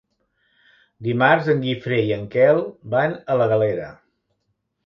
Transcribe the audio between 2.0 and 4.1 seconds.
i en Quel van a la Galera.